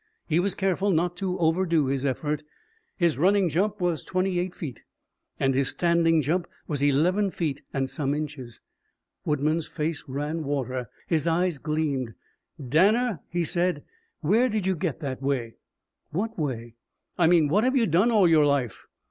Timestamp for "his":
1.85-2.05, 2.97-3.19, 5.53-5.69, 11.05-11.27